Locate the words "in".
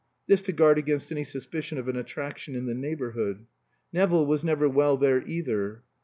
2.55-2.65